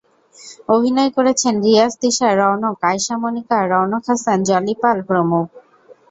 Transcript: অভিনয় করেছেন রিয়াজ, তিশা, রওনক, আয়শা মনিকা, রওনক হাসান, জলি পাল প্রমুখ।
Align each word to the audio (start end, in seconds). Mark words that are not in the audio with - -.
অভিনয় 0.69 1.11
করেছেন 1.17 1.53
রিয়াজ, 1.65 1.91
তিশা, 2.01 2.29
রওনক, 2.39 2.77
আয়শা 2.83 3.15
মনিকা, 3.21 3.57
রওনক 3.71 4.03
হাসান, 4.09 4.37
জলি 4.49 4.73
পাল 4.81 4.97
প্রমুখ। 5.07 5.45